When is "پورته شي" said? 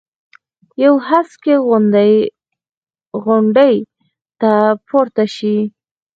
4.87-5.57